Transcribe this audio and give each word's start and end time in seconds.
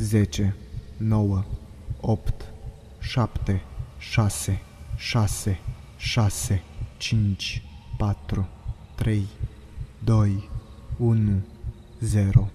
10, 0.00 0.54
9, 0.96 1.44
8, 2.00 2.32
7, 2.98 3.62
6, 3.98 4.62
6, 4.96 5.60
6, 5.96 6.62
5, 6.96 7.62
4, 7.96 8.48
3, 8.94 9.26
2, 10.04 10.48
1, 10.96 11.42
0. 12.00 12.48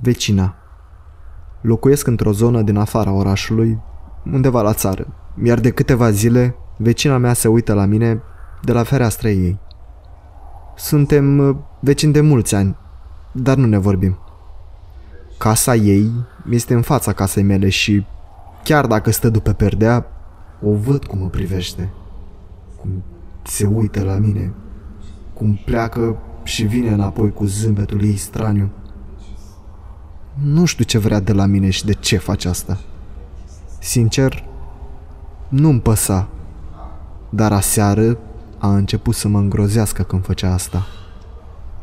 Vecina. 0.00 0.54
Locuiesc 1.60 2.06
într-o 2.06 2.32
zonă 2.32 2.62
din 2.62 2.76
afara 2.76 3.12
orașului, 3.12 3.78
undeva 4.32 4.62
la 4.62 4.72
țară, 4.72 5.06
iar 5.42 5.60
de 5.60 5.70
câteva 5.70 6.10
zile, 6.10 6.54
vecina 6.76 7.16
mea 7.16 7.32
se 7.32 7.48
uită 7.48 7.74
la 7.74 7.84
mine 7.84 8.22
de 8.62 8.72
la 8.72 8.82
fereastra 8.82 9.28
ei. 9.28 9.58
Suntem 10.76 11.38
uh, 11.38 11.56
vecini 11.80 12.12
de 12.12 12.20
mulți 12.20 12.54
ani, 12.54 12.76
dar 13.32 13.56
nu 13.56 13.66
ne 13.66 13.78
vorbim. 13.78 14.18
Casa 15.38 15.74
ei 15.74 16.10
este 16.50 16.74
în 16.74 16.82
fața 16.82 17.12
casei 17.12 17.42
mele 17.42 17.68
și 17.68 18.04
chiar 18.64 18.86
dacă 18.86 19.10
stă 19.10 19.28
după 19.28 19.52
perdea, 19.52 20.06
o 20.62 20.72
văd 20.74 21.04
cum 21.04 21.18
mă 21.18 21.28
privește. 21.28 21.90
Cum 22.80 23.02
se 23.42 23.66
uită 23.66 24.02
la 24.02 24.14
mine, 24.14 24.52
cum 25.34 25.60
pleacă 25.64 26.16
și 26.42 26.64
vine 26.64 26.90
înapoi 26.90 27.32
cu 27.32 27.44
zâmbetul 27.44 28.04
ei 28.04 28.16
straniu. 28.16 28.70
Nu 30.44 30.64
știu 30.64 30.84
ce 30.84 30.98
vrea 30.98 31.20
de 31.20 31.32
la 31.32 31.46
mine 31.46 31.70
și 31.70 31.84
de 31.84 31.92
ce 31.92 32.16
face 32.16 32.48
asta. 32.48 32.78
Sincer, 33.78 34.44
nu-mi 35.48 35.80
păsa. 35.80 36.28
Dar 37.30 37.52
aseară 37.52 38.18
a 38.58 38.74
început 38.74 39.14
să 39.14 39.28
mă 39.28 39.38
îngrozească 39.38 40.02
când 40.02 40.24
făcea 40.24 40.52
asta. 40.52 40.86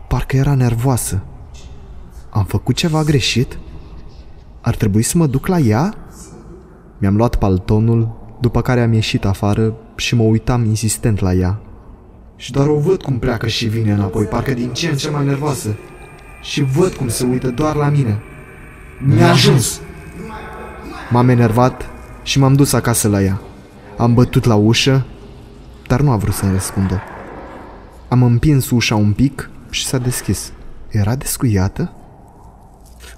Parcă 0.08 0.36
era 0.36 0.54
nervoasă. 0.54 1.24
Am 2.38 2.46
făcut 2.46 2.76
ceva 2.76 3.04
greșit? 3.04 3.58
Ar 4.62 4.76
trebui 4.76 5.02
să 5.02 5.18
mă 5.18 5.28
duc 5.28 5.48
la 5.48 5.60
ea? 5.60 5.94
Mi-am 6.98 7.16
luat 7.16 7.36
paltonul, 7.36 8.10
după 8.42 8.62
care 8.62 8.82
am 8.82 8.94
ieșit 8.94 9.26
afară 9.26 9.74
și 9.96 10.16
mă 10.16 10.24
uitam 10.24 10.66
insistent 10.66 11.20
la 11.20 11.34
ea. 11.34 11.60
Și 12.36 12.52
doar 12.52 12.68
o 12.68 12.80
văd 12.80 13.02
cum 13.02 13.20
pleacă 13.20 13.48
și 13.48 13.68
vine 13.68 13.92
înapoi, 13.92 14.26
parcă 14.26 14.54
din 14.54 14.74
ce 14.74 14.90
în 14.90 14.96
ce 14.96 15.10
mai 15.10 15.26
nervoasă. 15.26 15.76
Și 16.42 16.64
văd 16.64 16.94
cum 16.94 17.08
se 17.08 17.26
uită 17.26 17.50
doar 17.50 17.76
la 17.76 17.90
mine. 17.90 18.22
Mi-a 19.00 19.30
ajuns! 19.30 19.82
M-am 21.10 21.30
enervat 21.30 21.90
și 22.24 22.40
m-am 22.40 22.54
dus 22.54 22.74
acasă 22.74 23.08
la 23.08 23.22
ea. 23.22 23.42
Am 23.98 24.14
bătut 24.14 24.44
la 24.44 24.56
ușă, 24.56 25.06
dar 25.88 26.02
nu 26.02 26.12
a 26.12 26.16
vrut 26.16 26.34
să-mi 26.34 26.52
răspundă. 26.52 27.02
Am 28.08 28.24
împins 28.24 28.70
ușa 28.70 28.96
un 28.96 29.12
pic 29.12 29.50
și 29.70 29.86
s-a 29.86 29.98
deschis. 29.98 30.52
Era 30.90 31.16
descuiată? 31.16 31.92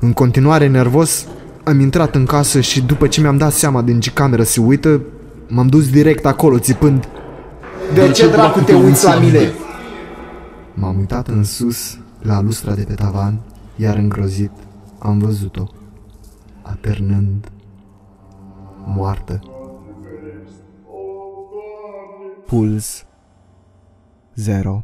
În 0.02 0.14
continuare 0.14 0.68
nervos, 0.68 1.28
am 1.64 1.80
intrat 1.80 2.16
în 2.16 2.26
casă 2.26 2.62
și 2.62 2.82
după 2.82 3.08
ce 3.08 3.22
mi-am 3.22 3.38
dat 3.38 3.52
seama 3.52 3.82
din 3.82 4.00
ce 4.00 4.12
cameră 4.12 4.44
se 4.44 4.62
uită, 4.62 5.02
m-am 5.48 5.68
dus 5.68 5.90
direct 5.90 6.26
acolo 6.26 6.60
țipând 6.60 7.08
De 7.94 8.12
ce 8.12 8.30
dracu 8.30 8.60
te 8.60 8.74
uiți 8.74 9.06
la 9.06 9.20
mine? 9.20 9.52
M-am 10.74 10.98
uitat 10.98 11.28
în 11.28 11.44
sus, 11.44 11.98
la 12.22 12.42
lustra 12.42 12.74
de 12.74 12.84
pe 12.84 12.94
tavan, 12.94 13.40
iar 13.76 13.96
îngrozit 13.96 14.52
am 15.00 15.20
văzut-o, 15.20 15.64
aternând, 16.62 17.52
moartă. 18.86 19.40
Puls 22.46 23.06
0 24.36 24.84